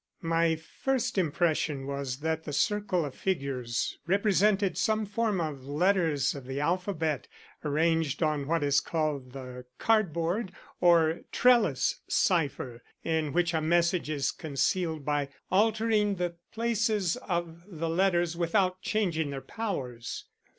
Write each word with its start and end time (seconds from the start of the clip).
"My 0.23 0.55
first 0.55 1.15
impression 1.19 1.85
was 1.85 2.21
that 2.21 2.43
the 2.43 2.53
circle 2.53 3.05
of 3.05 3.13
figures 3.13 3.99
represented 4.07 4.75
some 4.75 5.05
form 5.05 5.39
of 5.39 5.63
letters 5.63 6.33
of 6.33 6.47
the 6.47 6.59
alphabet 6.59 7.27
arranged 7.63 8.23
on 8.23 8.47
what 8.47 8.63
is 8.63 8.81
called 8.81 9.33
the 9.33 9.65
cardboard 9.77 10.53
or 10.79 11.19
trellis 11.31 11.99
cipher, 12.07 12.81
in 13.03 13.31
which 13.31 13.53
a 13.53 13.61
message 13.61 14.09
is 14.09 14.31
concealed 14.31 15.05
by 15.05 15.29
altering 15.51 16.15
the 16.15 16.33
places 16.51 17.15
of 17.17 17.61
the 17.67 17.87
letters 17.87 18.35
without 18.35 18.81
changing 18.81 19.29
their 19.29 19.39
powers. 19.39 20.25